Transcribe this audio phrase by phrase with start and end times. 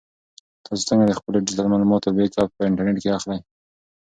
[0.65, 3.39] تاسو څنګه د خپلو ډیجیټل معلوماتو بیک اپ په انټرنیټ کې اخلئ؟